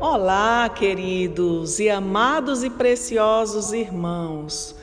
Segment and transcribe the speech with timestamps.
[0.00, 4.76] Olá, queridos e amados e preciosos irmãos.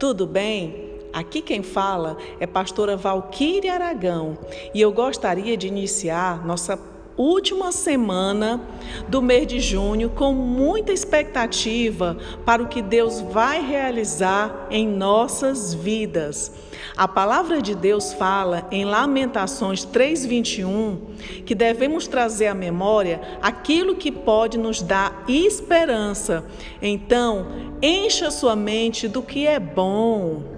[0.00, 0.98] Tudo bem?
[1.12, 4.36] Aqui quem fala é pastora Valquíria Aragão
[4.74, 6.76] e eu gostaria de iniciar nossa
[7.18, 8.60] última semana
[9.08, 12.16] do mês de junho com muita expectativa
[12.46, 16.52] para o que Deus vai realizar em nossas vidas.
[16.96, 20.98] A palavra de Deus fala em Lamentações 3:21
[21.44, 26.44] que devemos trazer à memória aquilo que pode nos dar esperança.
[26.80, 27.48] Então,
[27.82, 30.57] encha sua mente do que é bom.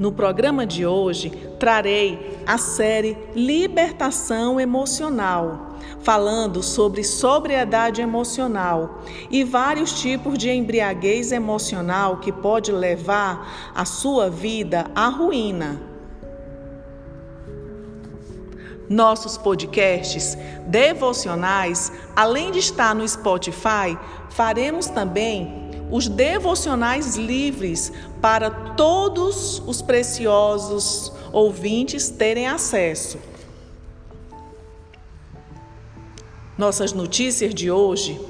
[0.00, 1.28] No programa de hoje,
[1.58, 12.16] trarei a série Libertação Emocional, falando sobre sobriedade emocional e vários tipos de embriaguez emocional
[12.16, 15.78] que pode levar a sua vida à ruína.
[18.88, 20.34] Nossos podcasts
[20.66, 23.98] devocionais, além de estar no Spotify,
[24.30, 33.18] faremos também os devocionais livres para todos os preciosos ouvintes terem acesso.
[36.56, 38.20] Nossas notícias de hoje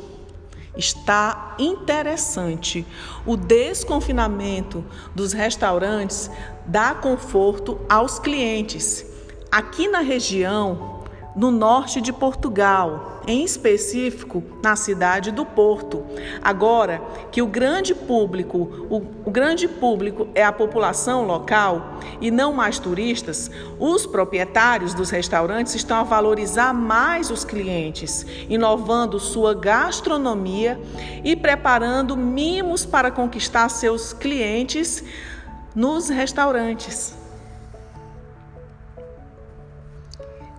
[0.76, 2.86] está interessante.
[3.26, 6.30] O desconfinamento dos restaurantes
[6.64, 9.04] dá conforto aos clientes.
[9.50, 11.00] Aqui na região,
[11.34, 16.04] no norte de Portugal, em específico na cidade do Porto.
[16.42, 17.00] Agora
[17.30, 22.80] que o grande público, o, o, grande público é a população local e não mais
[22.80, 30.80] turistas, os proprietários dos restaurantes estão a valorizar mais os clientes, inovando sua gastronomia
[31.22, 35.04] e preparando mimos para conquistar seus clientes
[35.72, 37.19] nos restaurantes.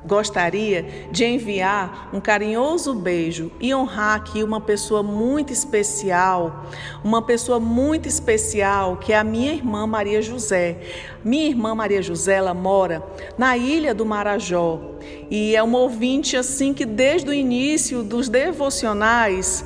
[0.04, 6.66] Gostaria de enviar um carinhoso beijo e honrar aqui uma pessoa muito especial,
[7.04, 10.80] uma pessoa muito especial que é a minha irmã Maria José.
[11.24, 13.04] Minha irmã Maria José, ela mora
[13.38, 14.82] na ilha do Marajó
[15.30, 19.64] e é uma ouvinte assim que desde o início dos devocionais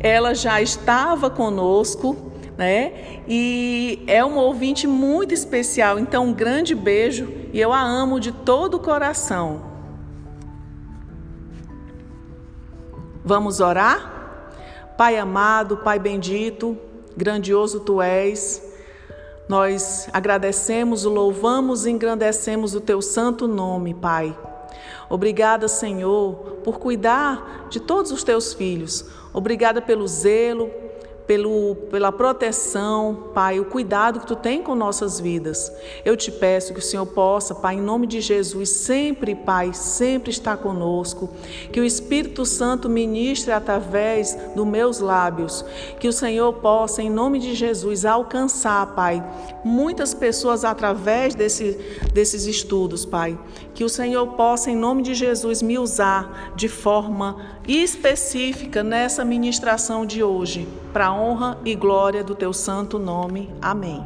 [0.00, 2.32] ela já estava conosco.
[2.56, 3.20] Né?
[3.26, 8.30] E é uma ouvinte muito especial, então um grande beijo e eu a amo de
[8.30, 9.73] todo o coração.
[13.26, 14.92] Vamos orar?
[14.98, 16.76] Pai amado, Pai bendito,
[17.16, 18.62] grandioso tu és.
[19.48, 24.36] Nós agradecemos, louvamos e engrandecemos o teu santo nome, Pai.
[25.08, 29.06] Obrigada, Senhor, por cuidar de todos os teus filhos.
[29.32, 30.70] Obrigada pelo zelo,
[31.26, 35.72] pelo, pela proteção, Pai, o cuidado que tu tem com nossas vidas.
[36.04, 40.30] Eu te peço que o Senhor possa, Pai, em nome de Jesus, sempre, Pai, sempre
[40.30, 41.30] estar conosco.
[41.72, 45.64] Que o Espírito Santo ministre através dos meus lábios.
[45.98, 49.24] Que o Senhor possa, em nome de Jesus, alcançar, Pai,
[49.64, 51.78] muitas pessoas através desse,
[52.12, 53.38] desses estudos, Pai.
[53.74, 60.04] Que o Senhor possa, em nome de Jesus, me usar de forma específica nessa ministração
[60.04, 63.50] de hoje para honra e glória do teu santo nome.
[63.60, 64.04] Amém.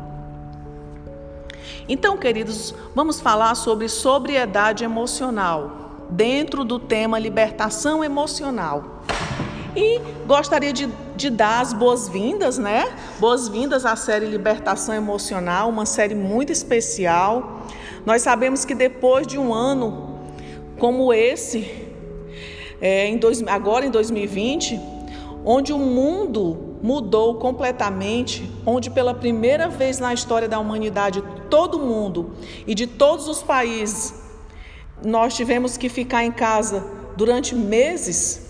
[1.89, 9.03] Então, queridos, vamos falar sobre sobriedade emocional, dentro do tema libertação emocional.
[9.75, 12.91] E gostaria de, de dar as boas-vindas, né?
[13.19, 17.63] Boas-vindas à série Libertação Emocional, uma série muito especial.
[18.05, 20.19] Nós sabemos que depois de um ano
[20.79, 21.88] como esse,
[22.81, 24.81] é, em dois, agora em 2020,
[25.45, 32.33] onde o mundo mudou completamente, onde pela primeira vez na história da humanidade, todo mundo
[32.67, 34.15] e de todos os países,
[35.05, 36.85] nós tivemos que ficar em casa
[37.17, 38.47] durante meses.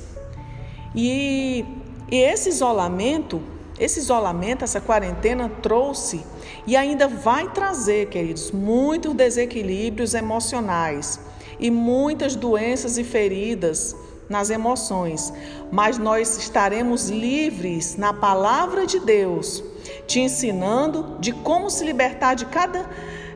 [0.94, 1.65] E,
[2.11, 3.41] e esse isolamento,
[3.78, 6.25] esse isolamento, essa quarentena trouxe
[6.67, 11.20] e ainda vai trazer, queridos, muitos desequilíbrios emocionais
[11.61, 13.97] e muitas doenças e feridas
[14.29, 15.33] nas emoções,
[15.71, 19.63] mas nós estaremos livres na palavra de Deus,
[20.07, 22.89] te ensinando de como se libertar de cada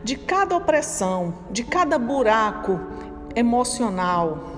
[0.05, 2.81] de cada opressão, de cada buraco
[3.37, 4.51] emocional.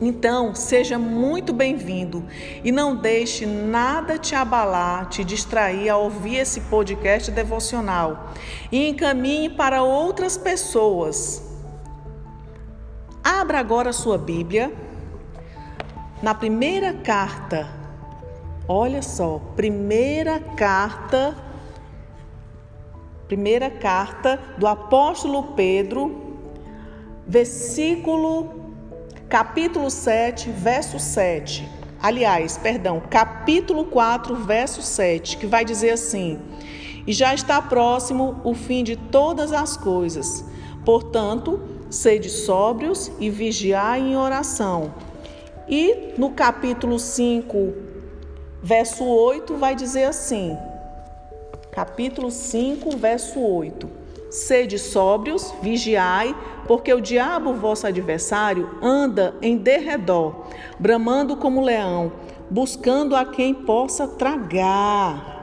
[0.00, 2.24] Então, seja muito bem-vindo
[2.62, 8.32] e não deixe nada te abalar, te distrair a ouvir esse podcast devocional
[8.70, 11.42] e encaminhe para outras pessoas.
[13.24, 14.72] Abra agora sua Bíblia
[16.20, 17.68] na primeira carta,
[18.66, 21.36] olha só, primeira carta,
[23.28, 26.36] primeira carta do apóstolo Pedro,
[27.26, 28.72] versículo
[29.28, 31.68] capítulo 7, verso 7.
[32.02, 36.40] Aliás, perdão, capítulo 4, verso 7, que vai dizer assim:
[37.06, 40.44] E já está próximo o fim de todas as coisas.
[40.84, 41.60] Portanto,
[41.90, 44.92] sede sóbrios e vigiai em oração.
[45.68, 47.74] E no capítulo 5,
[48.62, 50.56] verso 8, vai dizer assim:
[51.70, 53.88] capítulo 5, verso 8.
[54.30, 56.34] Sede sóbrios, vigiai,
[56.66, 60.46] porque o diabo, vosso adversário, anda em derredor,
[60.78, 62.12] bramando como leão,
[62.50, 65.37] buscando a quem possa tragar.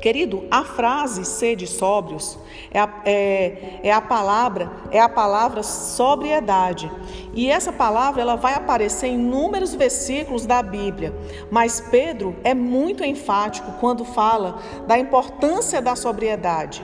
[0.00, 2.38] Querido, a frase sede sóbrios
[2.70, 6.90] é a, é, é a palavra é a palavra sobriedade
[7.34, 11.14] e essa palavra ela vai aparecer em inúmeros versículos da Bíblia,
[11.50, 16.82] mas Pedro é muito enfático quando fala da importância da sobriedade.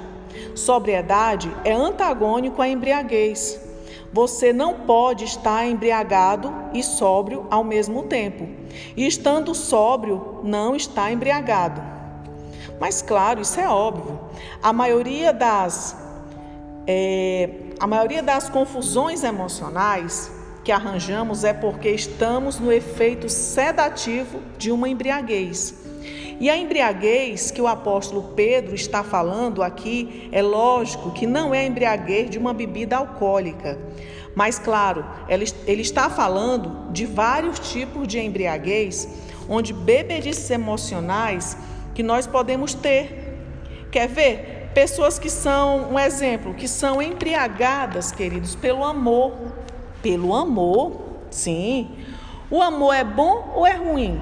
[0.55, 3.61] Sobriedade é antagônico à embriaguez.
[4.13, 8.49] Você não pode estar embriagado e sóbrio ao mesmo tempo.
[8.97, 11.95] E estando sóbrio, não está embriagado.
[12.81, 14.19] Mas claro, isso é óbvio.
[14.63, 15.97] A maioria das
[16.87, 20.31] é, a maioria das confusões emocionais
[20.63, 25.75] que arranjamos é porque estamos no efeito sedativo de uma embriaguez.
[26.39, 31.61] E a embriaguez que o apóstolo Pedro está falando aqui é lógico que não é
[31.61, 33.79] a embriaguez de uma bebida alcoólica.
[34.35, 39.09] Mas, claro, ele está falando de vários tipos de embriaguez,
[39.49, 41.57] onde bebedices emocionais
[41.96, 43.40] que nós podemos ter.
[43.90, 44.70] Quer ver?
[44.75, 49.32] Pessoas que são, um exemplo, que são embriagadas, queridos, pelo amor.
[50.02, 51.00] Pelo amor,
[51.31, 51.88] sim.
[52.50, 54.20] O amor é bom ou é ruim?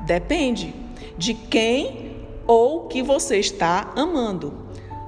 [0.00, 0.74] Depende
[1.16, 4.52] de quem ou que você está amando.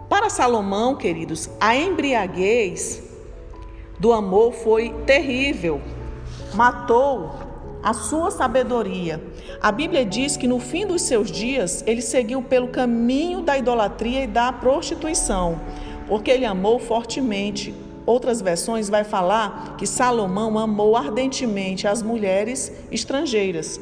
[0.08, 3.02] Para Salomão, queridos, a embriaguez
[3.98, 5.78] do amor foi terrível.
[6.54, 7.43] Matou
[7.84, 9.22] a sua sabedoria.
[9.60, 14.24] A Bíblia diz que no fim dos seus dias ele seguiu pelo caminho da idolatria
[14.24, 15.60] e da prostituição,
[16.08, 17.74] porque ele amou fortemente.
[18.06, 23.78] Outras versões vai falar que Salomão amou ardentemente as mulheres estrangeiras.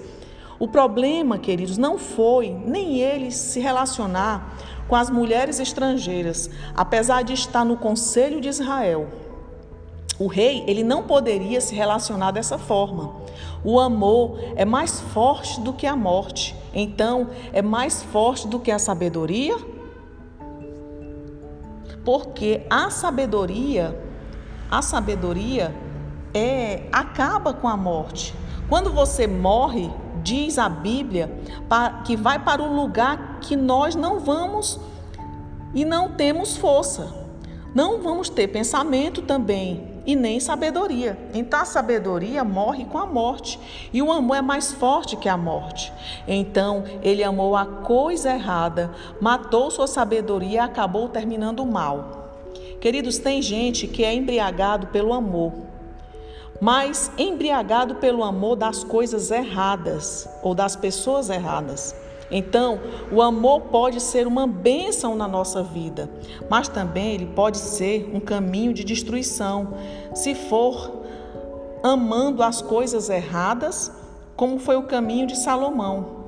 [0.58, 4.56] O problema, queridos, não foi nem ele se relacionar
[4.88, 9.08] com as mulheres estrangeiras, apesar de estar no conselho de Israel.
[10.18, 13.21] O rei, ele não poderia se relacionar dessa forma.
[13.64, 16.56] O amor é mais forte do que a morte.
[16.74, 19.56] Então, é mais forte do que a sabedoria?
[22.04, 23.96] Porque a sabedoria,
[24.68, 25.72] a sabedoria
[26.34, 28.34] é acaba com a morte.
[28.68, 29.90] Quando você morre,
[30.24, 31.30] diz a Bíblia,
[32.04, 34.80] que vai para o lugar que nós não vamos
[35.72, 37.14] e não temos força.
[37.72, 41.16] Não vamos ter pensamento também e nem sabedoria.
[41.32, 43.58] Então a sabedoria morre com a morte
[43.92, 45.92] e o amor é mais forte que a morte.
[46.26, 48.90] Então ele amou a coisa errada,
[49.20, 52.30] matou sua sabedoria e acabou terminando mal.
[52.80, 55.52] Queridos, tem gente que é embriagado pelo amor,
[56.60, 62.01] mas embriagado pelo amor das coisas erradas ou das pessoas erradas.
[62.32, 62.80] Então,
[63.12, 66.10] o amor pode ser uma bênção na nossa vida,
[66.48, 69.74] mas também ele pode ser um caminho de destruição,
[70.14, 71.02] se for
[71.82, 73.92] amando as coisas erradas,
[74.34, 76.22] como foi o caminho de Salomão.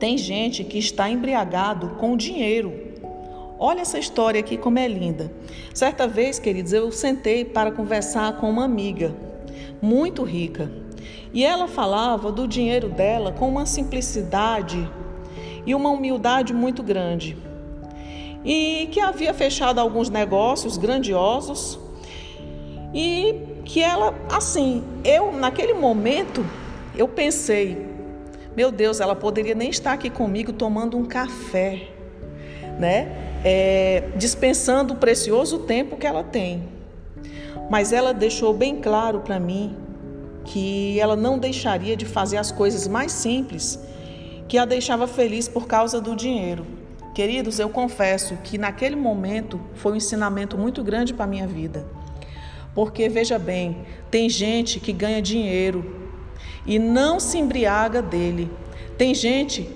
[0.00, 2.72] Tem gente que está embriagado com dinheiro.
[3.60, 5.30] Olha essa história aqui como é linda.
[5.72, 9.14] Certa vez, queridos, eu sentei para conversar com uma amiga
[9.80, 10.70] muito rica.
[11.32, 14.88] E ela falava do dinheiro dela com uma simplicidade
[15.66, 17.36] e uma humildade muito grande.
[18.44, 21.78] E que havia fechado alguns negócios grandiosos
[22.94, 23.34] e
[23.64, 26.44] que ela, assim, eu naquele momento,
[26.96, 27.86] eu pensei,
[28.56, 31.88] meu Deus, ela poderia nem estar aqui comigo tomando um café,
[32.78, 33.40] né?
[33.44, 36.64] É, dispensando o precioso tempo que ela tem.
[37.70, 39.76] Mas ela deixou bem claro para mim
[40.44, 43.78] que ela não deixaria de fazer as coisas mais simples
[44.48, 46.64] que a deixava feliz por causa do dinheiro.
[47.14, 51.86] Queridos, eu confesso que naquele momento foi um ensinamento muito grande para a minha vida.
[52.74, 53.78] Porque veja bem,
[54.10, 55.84] tem gente que ganha dinheiro
[56.64, 58.50] e não se embriaga dele.
[58.96, 59.68] Tem gente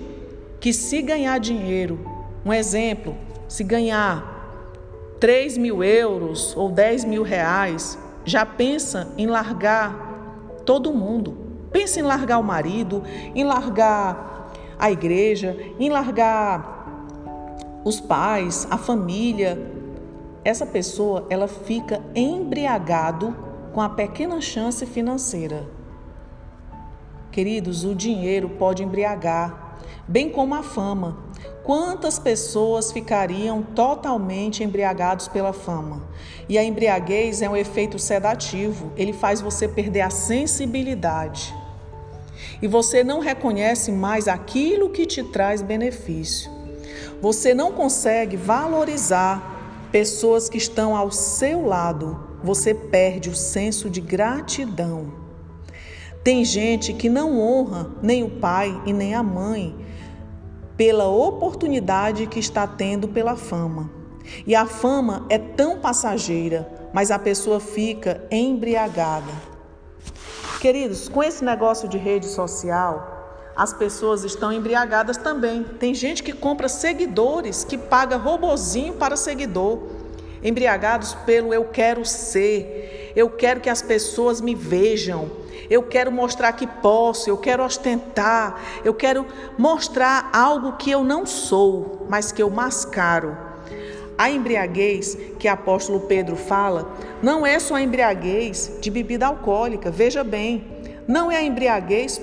[0.59, 1.99] que se ganhar dinheiro,
[2.45, 3.15] um exemplo,
[3.47, 11.37] se ganhar 3 mil euros ou 10 mil reais, já pensa em largar todo mundo.
[11.71, 13.03] Pensa em largar o marido,
[13.35, 14.32] em largar
[14.83, 19.57] a igreja, em largar os pais, a família.
[20.43, 23.33] Essa pessoa, ela fica embriagado
[23.71, 25.65] com a pequena chance financeira.
[27.31, 31.17] Queridos, o dinheiro pode embriagar, bem como a fama.
[31.63, 36.03] Quantas pessoas ficariam totalmente embriagados pela fama?
[36.49, 41.62] E a embriaguez é um efeito sedativo, ele faz você perder a sensibilidade.
[42.63, 46.49] E você não reconhece mais aquilo que te traz benefício.
[47.21, 52.17] Você não consegue valorizar pessoas que estão ao seu lado.
[52.41, 55.11] Você perde o senso de gratidão.
[56.23, 59.75] Tem gente que não honra nem o pai e nem a mãe
[60.77, 63.91] pela oportunidade que está tendo pela fama.
[64.47, 69.52] E a fama é tão passageira, mas a pessoa fica embriagada.
[70.63, 75.61] Queridos, com esse negócio de rede social, as pessoas estão embriagadas também.
[75.61, 79.79] Tem gente que compra seguidores, que paga robozinho para seguidor,
[80.41, 85.29] embriagados pelo eu quero ser, eu quero que as pessoas me vejam,
[85.69, 89.25] eu quero mostrar que posso, eu quero ostentar, eu quero
[89.57, 93.52] mostrar algo que eu não sou, mas que eu mascaro.
[94.17, 100.23] A embriaguez que apóstolo Pedro fala não é só a embriaguez de bebida alcoólica, veja
[100.23, 100.63] bem,
[101.07, 102.21] não é a embriaguez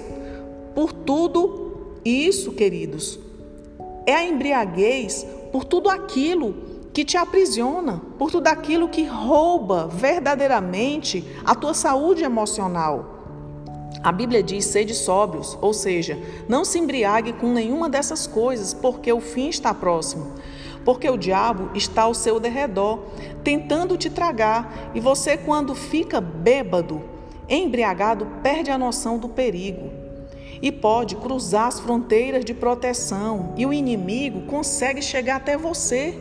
[0.75, 3.19] por tudo isso, queridos.
[4.07, 6.55] É a embriaguez por tudo aquilo
[6.93, 13.21] que te aprisiona, por tudo aquilo que rouba verdadeiramente a tua saúde emocional.
[14.03, 16.19] A Bíblia diz: sede sóbrios, ou seja,
[16.49, 20.33] não se embriague com nenhuma dessas coisas, porque o fim está próximo.
[20.85, 23.01] Porque o diabo está ao seu derredor,
[23.45, 27.03] tentando te tragar, e você, quando fica bêbado,
[27.49, 29.91] embriagado, perde a noção do perigo
[30.63, 36.19] e pode cruzar as fronteiras de proteção, e o inimigo consegue chegar até você.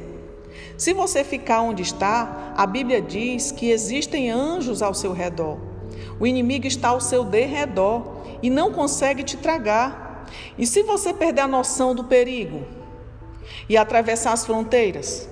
[0.77, 5.57] Se você ficar onde está, a Bíblia diz que existem anjos ao seu redor.
[6.19, 8.03] O inimigo está ao seu derredor
[8.41, 10.25] e não consegue te tragar.
[10.57, 12.65] E se você perder a noção do perigo
[13.67, 15.27] e atravessar as fronteiras?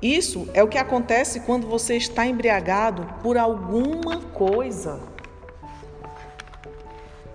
[0.00, 5.00] Isso é o que acontece quando você está embriagado por alguma coisa.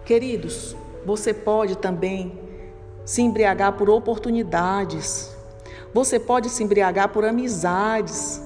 [0.06, 0.76] Queridos,
[1.06, 2.40] você pode também
[3.06, 5.36] se embriagar por oportunidades.
[5.94, 8.42] Você pode se embriagar por amizades.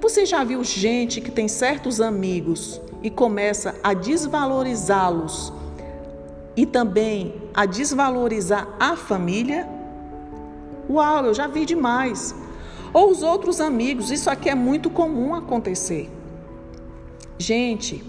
[0.00, 5.52] Você já viu gente que tem certos amigos e começa a desvalorizá-los
[6.56, 9.68] e também a desvalorizar a família?
[10.88, 12.34] Uau, eu já vi demais.
[12.92, 16.10] Ou os outros amigos, isso aqui é muito comum acontecer.
[17.38, 18.04] Gente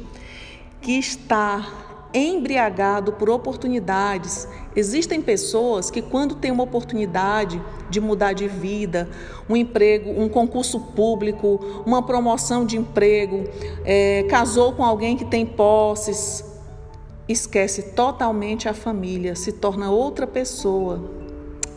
[0.82, 4.48] que está embriagado por oportunidades.
[4.76, 9.10] Existem pessoas que, quando tem uma oportunidade de mudar de vida,
[9.50, 13.46] um emprego, um concurso público, uma promoção de emprego,
[13.84, 16.44] é, casou com alguém que tem posses,
[17.28, 21.23] esquece totalmente a família, se torna outra pessoa.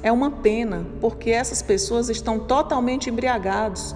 [0.07, 3.93] É uma pena, porque essas pessoas estão totalmente embriagados.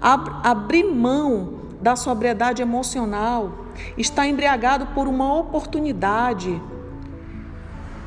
[0.00, 3.52] Abrir mão da sobriedade emocional,
[3.98, 6.62] está embriagado por uma oportunidade,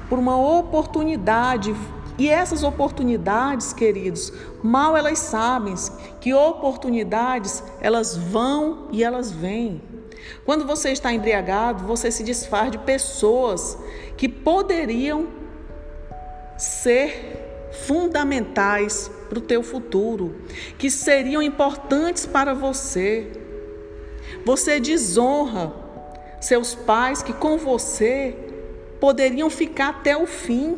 [0.08, 1.76] por uma oportunidade.
[2.18, 4.32] E essas oportunidades, queridos,
[4.64, 5.76] mal elas sabem
[6.22, 9.82] que oportunidades elas vão e elas vêm.
[10.46, 13.78] Quando você está embriagado, você se desfaz de pessoas
[14.16, 15.44] que poderiam
[16.58, 20.36] ser fundamentais para o teu futuro,
[20.78, 23.32] que seriam importantes para você.
[24.46, 25.74] Você desonra
[26.40, 28.36] seus pais que com você
[29.00, 30.78] poderiam ficar até o fim.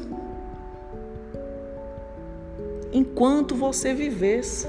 [2.91, 4.67] Enquanto você vivesse.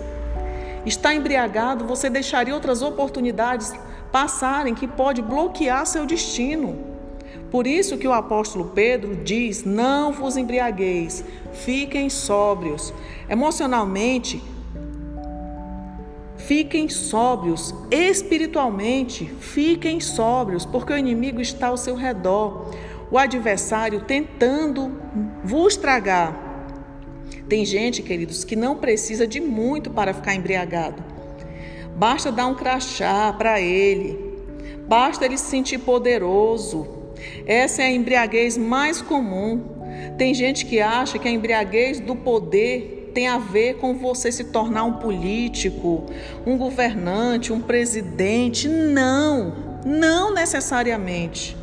[0.85, 3.73] Está embriagado, você deixaria outras oportunidades
[4.11, 6.88] passarem que pode bloquear seu destino.
[7.51, 12.93] Por isso que o apóstolo Pedro diz: "Não vos embriagueis, fiquem sóbrios".
[13.29, 14.43] Emocionalmente,
[16.49, 22.71] Fiquem sóbrios, espiritualmente, fiquem sóbrios, porque o inimigo está ao seu redor,
[23.11, 24.91] o adversário tentando
[25.45, 26.49] vos tragar.
[27.49, 31.03] Tem gente, queridos, que não precisa de muito para ficar embriagado.
[31.95, 34.19] Basta dar um crachá para ele,
[34.89, 36.98] basta ele se sentir poderoso.
[37.47, 39.77] Essa é a embriaguez mais comum.
[40.17, 44.45] Tem gente que acha que a embriaguez do poder tem a ver com você se
[44.45, 46.07] tornar um político,
[46.47, 48.69] um governante, um presidente.
[48.69, 51.57] Não, não necessariamente.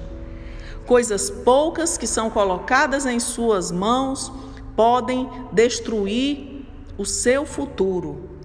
[0.86, 4.32] Coisas poucas que são colocadas em suas mãos
[4.76, 6.66] podem destruir
[6.98, 8.36] o seu futuro.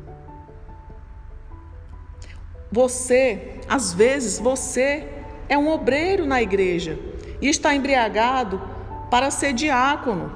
[2.70, 5.06] você, às vezes, você
[5.50, 6.96] é um obreiro na igreja
[7.42, 8.62] e está embriagado
[9.10, 10.32] para ser diácono.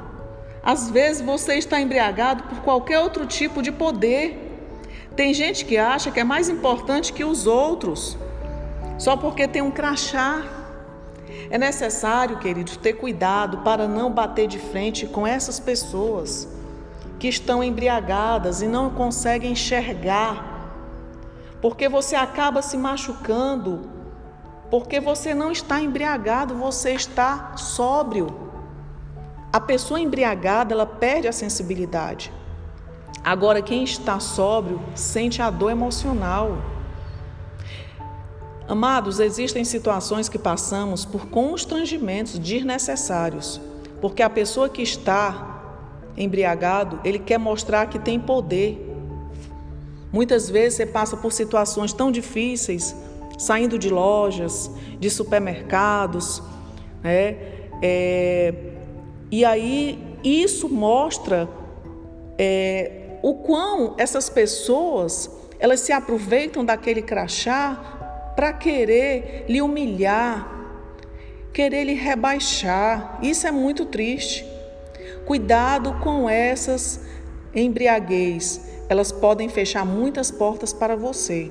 [0.60, 4.26] Às vezes você está embriagado por qualquer outro tipo de poder.
[5.14, 8.18] Tem gente que acha que é mais importante que os outros,
[8.98, 10.42] só porque tem um crachá.
[11.48, 16.48] É necessário, queridos, ter cuidado para não bater de frente com essas pessoas
[17.20, 20.54] que estão embriagadas e não conseguem enxergar
[21.64, 23.88] porque você acaba se machucando,
[24.74, 28.50] porque você não está embriagado, você está sóbrio.
[29.52, 32.32] A pessoa embriagada, ela perde a sensibilidade.
[33.22, 36.58] Agora, quem está sóbrio sente a dor emocional.
[38.66, 43.60] Amados, existem situações que passamos por constrangimentos desnecessários,
[44.00, 48.90] porque a pessoa que está embriagado, ele quer mostrar que tem poder,
[50.14, 52.94] Muitas vezes você passa por situações tão difíceis,
[53.38, 56.42] saindo de lojas, de supermercados,
[57.02, 57.36] né?
[57.82, 58.54] É,
[59.30, 61.48] e aí isso mostra
[62.38, 70.48] é, o quão essas pessoas elas se aproveitam daquele crachá para querer lhe humilhar,
[71.52, 73.18] querer lhe rebaixar.
[73.22, 74.46] Isso é muito triste.
[75.24, 77.00] Cuidado com essas
[77.54, 81.50] embriaguez elas podem fechar muitas portas para você.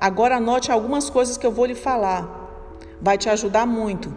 [0.00, 2.28] Agora anote algumas coisas que eu vou lhe falar.
[3.00, 4.14] Vai te ajudar muito.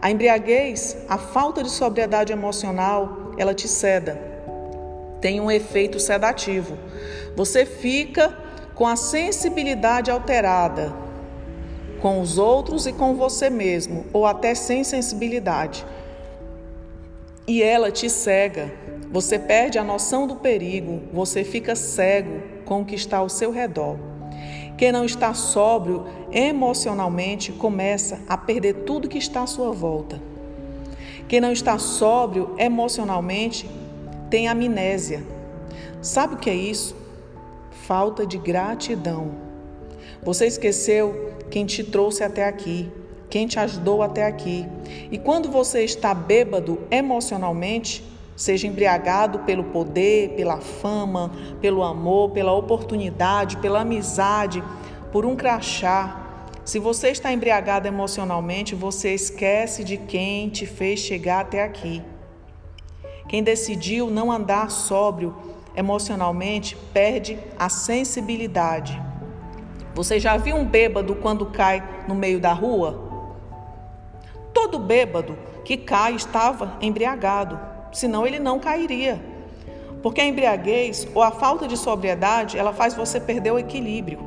[0.00, 4.20] A embriaguez, a falta de sobriedade emocional, ela te ceda.
[5.20, 6.76] Tem um efeito sedativo.
[7.34, 8.36] Você fica
[8.74, 11.06] com a sensibilidade alterada
[12.00, 15.84] com os outros e com você mesmo, ou até sem sensibilidade.
[17.46, 18.72] E ela te cega.
[19.10, 23.50] Você perde a noção do perigo, você fica cego com o que está ao seu
[23.50, 23.96] redor.
[24.76, 30.20] Quem não está sóbrio emocionalmente começa a perder tudo que está à sua volta.
[31.28, 33.68] Quem não está sóbrio emocionalmente
[34.28, 35.24] tem amnésia.
[36.02, 36.94] Sabe o que é isso?
[37.86, 39.30] Falta de gratidão.
[40.22, 42.90] Você esqueceu quem te trouxe até aqui,
[43.30, 44.66] quem te ajudou até aqui.
[45.10, 48.04] E quando você está bêbado emocionalmente,
[48.36, 54.62] seja embriagado pelo poder, pela fama, pelo amor, pela oportunidade, pela amizade,
[55.10, 56.22] por um crachá.
[56.62, 62.02] Se você está embriagado emocionalmente, você esquece de quem te fez chegar até aqui.
[63.26, 65.34] Quem decidiu não andar sóbrio
[65.74, 69.00] emocionalmente perde a sensibilidade.
[69.94, 73.02] Você já viu um bêbado quando cai no meio da rua?
[74.52, 79.18] Todo bêbado que cai estava embriagado senão ele não cairia.
[80.02, 84.18] Porque a embriaguez ou a falta de sobriedade, ela faz você perder o equilíbrio.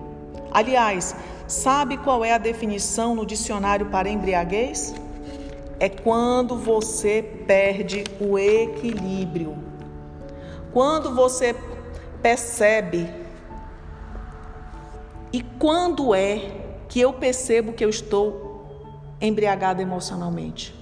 [0.51, 1.15] Aliás,
[1.47, 4.95] sabe qual é a definição no dicionário para embriaguez?
[5.79, 9.55] É quando você perde o equilíbrio.
[10.73, 11.55] Quando você
[12.23, 13.07] percebe
[15.31, 16.41] e quando é
[16.87, 18.65] que eu percebo que eu estou
[19.21, 20.73] embriagado emocionalmente?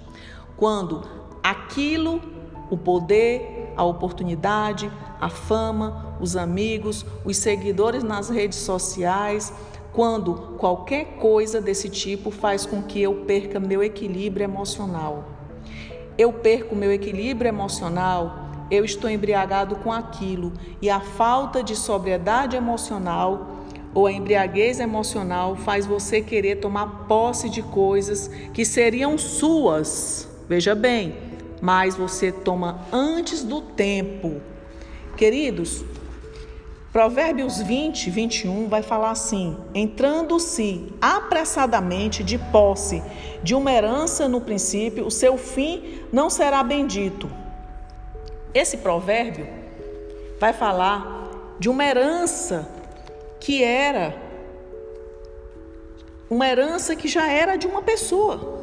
[0.55, 1.03] Quando
[1.43, 2.36] aquilo
[2.69, 9.53] o poder, a oportunidade, a fama, os amigos, os seguidores nas redes sociais,
[9.93, 15.25] quando qualquer coisa desse tipo faz com que eu perca meu equilíbrio emocional.
[16.17, 20.51] Eu perco meu equilíbrio emocional, eu estou embriagado com aquilo
[20.81, 23.57] e a falta de sobriedade emocional
[23.93, 30.27] ou a embriaguez emocional faz você querer tomar posse de coisas que seriam suas.
[30.47, 31.15] Veja bem,
[31.61, 34.41] mas você toma antes do tempo.
[35.15, 35.83] Queridos,
[36.91, 43.03] Provérbios 20, 21 vai falar assim: entrando-se apressadamente de posse
[43.43, 47.29] de uma herança no princípio, o seu fim não será bendito.
[48.53, 49.47] Esse provérbio
[50.39, 52.67] vai falar de uma herança
[53.39, 54.15] que era
[56.29, 58.56] uma herança que já era de uma pessoa.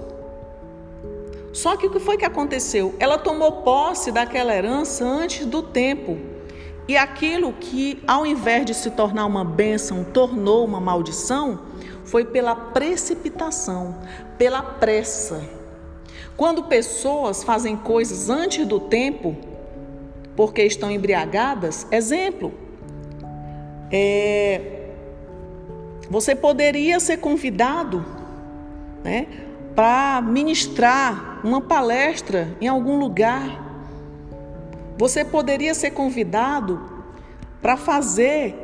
[1.54, 2.96] Só que o que foi que aconteceu?
[2.98, 6.18] Ela tomou posse daquela herança antes do tempo.
[6.88, 11.60] E aquilo que, ao invés de se tornar uma bênção, tornou uma maldição,
[12.04, 13.94] foi pela precipitação,
[14.36, 15.42] pela pressa.
[16.36, 19.36] Quando pessoas fazem coisas antes do tempo,
[20.34, 22.52] porque estão embriagadas, exemplo,
[23.92, 24.90] é,
[26.10, 28.04] você poderia ser convidado
[29.04, 29.43] né,
[29.74, 33.62] para ministrar uma palestra em algum lugar.
[34.96, 36.80] Você poderia ser convidado
[37.60, 38.54] para fazer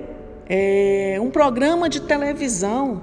[0.49, 3.03] é, um programa de televisão.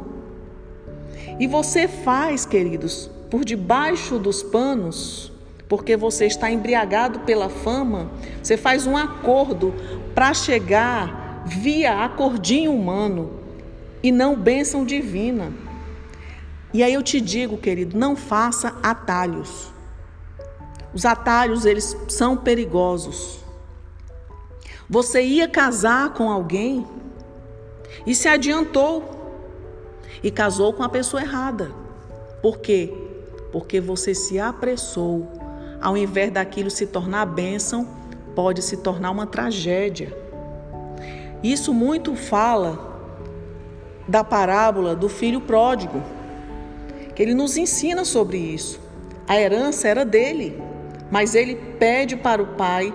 [1.39, 5.31] E você faz, queridos, por debaixo dos panos,
[5.67, 8.09] porque você está embriagado pela fama,
[8.41, 9.73] você faz um acordo
[10.15, 13.31] para chegar via acordinho humano
[14.03, 15.51] e não bênção divina.
[16.73, 19.71] E aí eu te digo, querido, não faça atalhos.
[20.93, 23.39] Os atalhos, eles são perigosos.
[24.89, 26.85] Você ia casar com alguém
[28.05, 29.17] e se adiantou
[30.23, 31.71] e casou com a pessoa errada.
[32.41, 32.93] Por quê?
[33.51, 35.31] Porque você se apressou.
[35.81, 37.87] Ao invés daquilo se tornar bênção,
[38.35, 40.15] pode se tornar uma tragédia.
[41.43, 42.97] Isso muito fala
[44.07, 46.01] da parábola do filho pródigo,
[47.17, 48.79] que ele nos ensina sobre isso.
[49.27, 50.61] A herança era dele,
[51.09, 52.93] mas ele pede para o pai,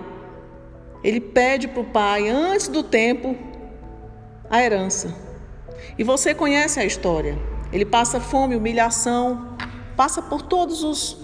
[1.03, 3.35] ele pede para o pai, antes do tempo,
[4.49, 5.13] a herança.
[5.97, 7.37] E você conhece a história.
[7.73, 9.57] Ele passa fome, humilhação,
[9.97, 11.17] passa por todos os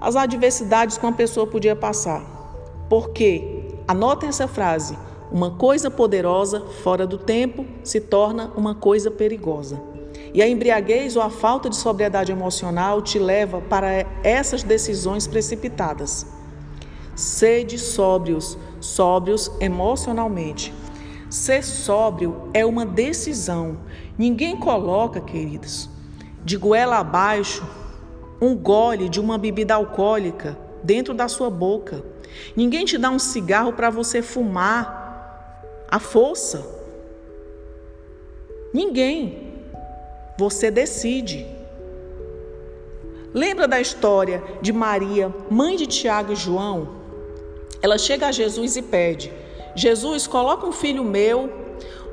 [0.00, 2.24] as adversidades que uma pessoa podia passar.
[2.88, 4.96] Porque anotem essa frase:
[5.32, 9.95] uma coisa poderosa fora do tempo se torna uma coisa perigosa.
[10.36, 16.26] E a embriaguez ou a falta de sobriedade emocional te leva para essas decisões precipitadas.
[17.14, 20.74] Sede sóbrios, sóbrios emocionalmente.
[21.30, 23.78] Ser sóbrio é uma decisão.
[24.18, 25.88] Ninguém coloca, queridos,
[26.44, 27.66] de goela abaixo
[28.38, 32.04] um gole de uma bebida alcoólica dentro da sua boca.
[32.54, 36.62] Ninguém te dá um cigarro para você fumar à força.
[38.74, 39.45] Ninguém.
[40.38, 41.46] Você decide.
[43.32, 46.88] Lembra da história de Maria, mãe de Tiago e João?
[47.80, 49.32] Ela chega a Jesus e pede:
[49.74, 51.50] Jesus, coloca um filho meu,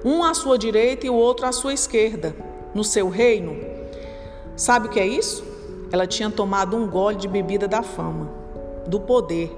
[0.05, 2.33] um à sua direita e o outro à sua esquerda,
[2.73, 3.57] no seu reino.
[4.55, 5.43] Sabe o que é isso?
[5.91, 8.31] Ela tinha tomado um gole de bebida da fama,
[8.87, 9.51] do poder.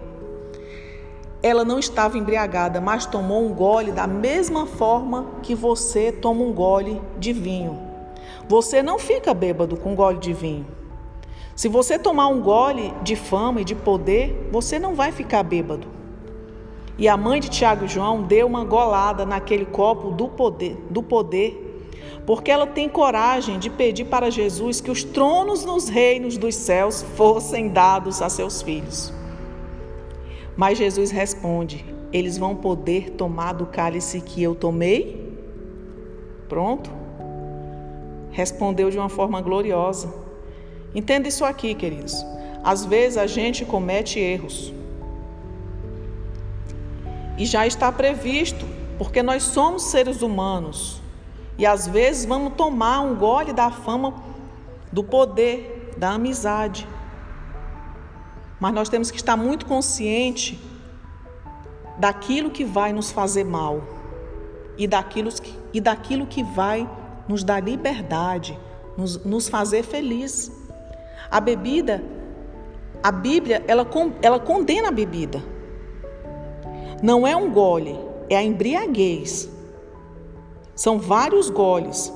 [1.43, 6.51] Ela não estava embriagada, mas tomou um gole da mesma forma que você toma um
[6.51, 7.84] gole de vinho.
[8.47, 10.67] Você não fica bêbado com um gole de vinho.
[11.55, 15.87] Se você tomar um gole de fama e de poder, você não vai ficar bêbado.
[16.97, 21.01] E a mãe de Tiago e João deu uma golada naquele copo do poder, do
[21.01, 21.89] poder,
[22.25, 27.01] porque ela tem coragem de pedir para Jesus que os tronos nos reinos dos céus
[27.15, 29.11] fossem dados a seus filhos.
[30.55, 35.33] Mas Jesus responde: Eles vão poder tomar do cálice que eu tomei?
[36.47, 37.04] Pronto.
[38.35, 40.13] Respondeu de uma forma gloriosa.
[40.93, 42.13] Entenda isso aqui, queridos.
[42.61, 44.73] Às vezes a gente comete erros
[47.37, 48.65] e já está previsto,
[48.97, 51.01] porque nós somos seres humanos
[51.57, 54.13] e às vezes vamos tomar um gole da fama,
[54.91, 56.85] do poder, da amizade.
[58.59, 60.59] Mas nós temos que estar muito consciente
[61.97, 63.81] daquilo que vai nos fazer mal
[64.77, 66.89] e daquilo que, e daquilo que vai
[67.27, 68.57] nos dar liberdade,
[68.97, 70.51] nos, nos fazer feliz.
[71.29, 72.03] A bebida,
[73.03, 73.87] a Bíblia, ela,
[74.21, 75.43] ela condena a bebida.
[77.01, 79.49] Não é um gole, é a embriaguez.
[80.75, 82.11] São vários goles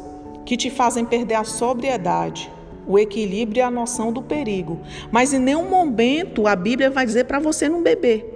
[0.46, 2.52] que te fazem perder a sobriedade,
[2.88, 4.80] o equilíbrio e a noção do perigo.
[5.12, 8.36] Mas em nenhum momento a Bíblia vai dizer para você não beber.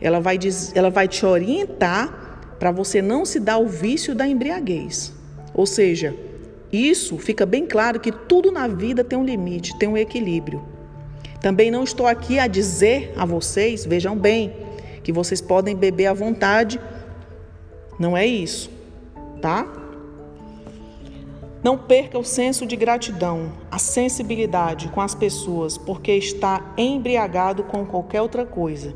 [0.00, 0.38] Ela vai,
[0.74, 5.12] ela vai te orientar para você não se dar o vício da embriaguez.
[5.54, 6.14] Ou seja,
[6.72, 10.64] isso fica bem claro que tudo na vida tem um limite, tem um equilíbrio.
[11.40, 14.52] Também não estou aqui a dizer a vocês, vejam bem,
[15.02, 16.80] que vocês podem beber à vontade.
[17.98, 18.70] Não é isso,
[19.40, 19.70] tá?
[21.62, 27.86] Não perca o senso de gratidão, a sensibilidade com as pessoas, porque está embriagado com
[27.86, 28.94] qualquer outra coisa.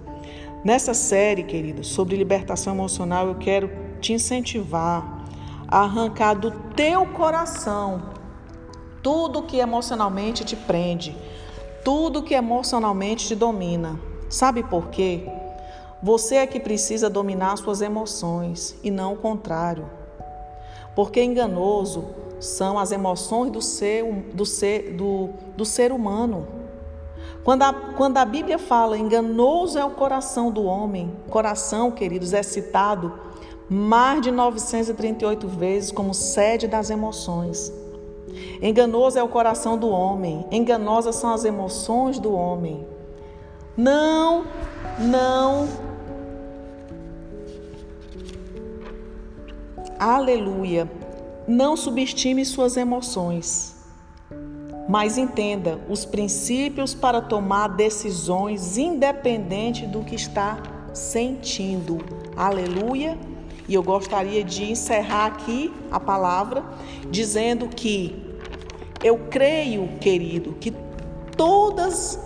[0.65, 5.18] Nessa série, querido, sobre libertação emocional, eu quero te incentivar
[5.69, 8.17] arrancar do teu coração
[9.03, 11.17] tudo que emocionalmente te prende,
[11.85, 13.99] tudo que emocionalmente te domina.
[14.29, 15.27] Sabe por quê?
[16.03, 19.89] Você é que precisa dominar suas emoções e não o contrário.
[20.95, 22.05] Porque enganoso
[22.41, 26.47] são as emoções do ser, do ser, do, do ser humano.
[27.45, 32.43] Quando a, quando a Bíblia fala enganoso é o coração do homem, coração, queridos, é
[32.43, 33.28] citado
[33.69, 37.73] mais de 938 vezes como sede das emoções.
[38.63, 42.87] Enganoso é o coração do homem, enganosas são as emoções do homem.
[43.77, 44.45] Não,
[44.99, 45.69] não
[49.99, 50.91] aleluia,
[51.47, 53.77] não subestime suas emoções,
[54.89, 60.59] mas entenda os princípios para tomar decisões independente do que está
[60.95, 61.99] sentindo.
[62.37, 63.19] Aleluia.
[63.69, 66.65] E eu gostaria de encerrar aqui a palavra
[67.11, 68.17] dizendo que
[69.05, 70.73] eu creio, querido, que
[71.37, 72.19] todas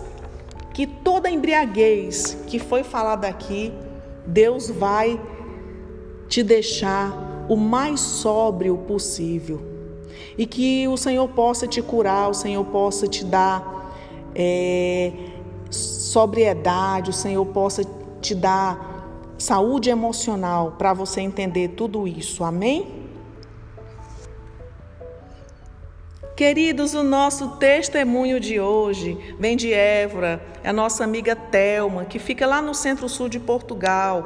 [0.73, 3.71] que toda embriaguez que foi falada aqui,
[4.25, 5.21] Deus vai
[6.27, 9.61] te deixar o mais sóbrio possível.
[10.35, 13.93] E que o Senhor possa te curar, o Senhor possa te dar
[14.33, 15.11] é,
[15.69, 17.83] sobriedade, o Senhor possa
[18.19, 18.92] te dar
[19.43, 22.43] saúde emocional para você entender tudo isso.
[22.45, 23.03] Amém?
[26.35, 32.47] Queridos, o nosso testemunho de hoje vem de Évora, a nossa amiga Telma, que fica
[32.47, 34.25] lá no centro-sul de Portugal.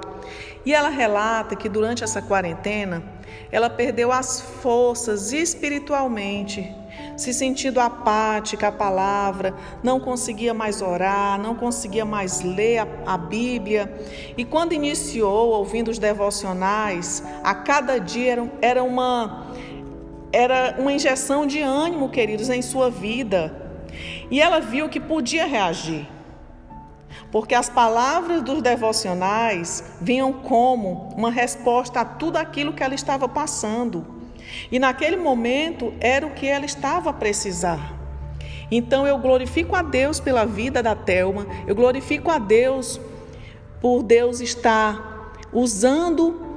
[0.64, 3.04] E ela relata que durante essa quarentena,
[3.52, 6.74] ela perdeu as forças espiritualmente,
[7.18, 9.54] se sentindo apática à palavra,
[9.84, 13.92] não conseguia mais orar, não conseguia mais ler a, a Bíblia.
[14.38, 19.48] E quando iniciou ouvindo os devocionais, a cada dia era, era uma
[20.32, 23.68] era uma injeção de ânimo, queridos, em sua vida.
[24.30, 26.08] E ela viu que podia reagir.
[27.32, 33.28] Porque as palavras dos devocionais vinham como uma resposta a tudo aquilo que ela estava
[33.28, 34.17] passando.
[34.72, 37.96] E naquele momento era o que ela estava a precisar.
[38.70, 43.00] Então eu glorifico a Deus pela vida da Telma, eu glorifico a Deus
[43.80, 46.48] por Deus estar usando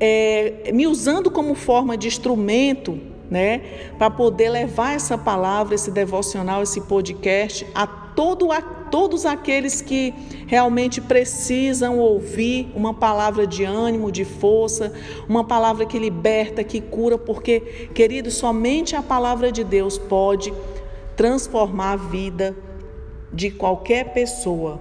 [0.00, 2.98] é, me usando como forma de instrumento,
[3.30, 8.60] né, para poder levar essa palavra, esse devocional, esse podcast a, todo, a
[8.94, 10.14] todos aqueles que
[10.46, 14.92] realmente precisam ouvir uma palavra de ânimo, de força,
[15.28, 20.54] uma palavra que liberta, que cura, porque, querido, somente a palavra de Deus pode
[21.16, 22.54] transformar a vida
[23.32, 24.80] de qualquer pessoa.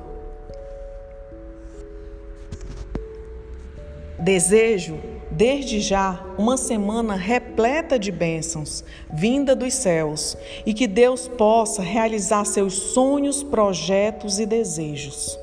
[4.20, 5.00] Desejo,
[5.36, 12.46] desde já, uma semana repleta de bênçãos, vinda dos céus, e que Deus possa realizar
[12.46, 15.38] seus sonhos, projetos e desejos.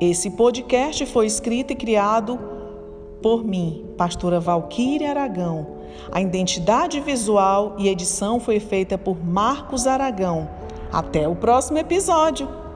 [0.00, 2.38] Esse podcast foi escrito e criado
[3.22, 5.78] por mim, pastora Valquíria Aragão.
[6.12, 10.48] A identidade visual e edição foi feita por Marcos Aragão.
[10.92, 12.67] Até o próximo episódio!